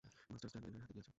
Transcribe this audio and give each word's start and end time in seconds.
Master 0.31 0.49
Stanton, 0.49 0.69
এই 0.69 0.73
নারীর 0.73 0.83
হাতে 0.83 0.93
কী 0.95 0.99
আছে? 1.03 1.09